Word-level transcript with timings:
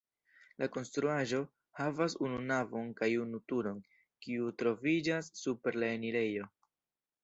La 0.61 0.69
konstruaĵo 0.77 1.41
havas 1.81 2.17
unu 2.29 2.41
navon 2.53 2.91
kaj 3.03 3.11
unu 3.27 3.43
turon, 3.53 3.85
kiu 4.25 4.53
troviĝas 4.65 5.35
super 5.45 5.83
la 5.83 5.97
enirejo. 6.03 6.55